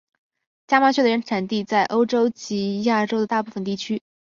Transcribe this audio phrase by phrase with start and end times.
[0.65, 4.01] 家麻雀的原产地在欧洲及亚洲的大部份区域。